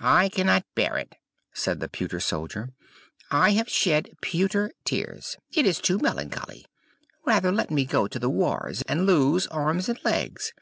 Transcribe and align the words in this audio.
"I 0.00 0.28
cannot 0.28 0.66
bear 0.74 0.98
it!" 0.98 1.14
said 1.54 1.80
the 1.80 1.88
pewter 1.88 2.20
soldier. 2.20 2.74
"I 3.30 3.52
have 3.52 3.70
shed 3.70 4.10
pewter 4.20 4.70
tears! 4.84 5.38
It 5.50 5.64
is 5.64 5.80
too 5.80 5.96
melancholy! 5.96 6.66
Rather 7.24 7.50
let 7.50 7.70
me 7.70 7.86
go 7.86 8.06
to 8.06 8.18
the 8.18 8.28
wars 8.28 8.82
and 8.82 9.06
lose 9.06 9.46
arms 9.46 9.88
and 9.88 9.98
legs! 10.04 10.52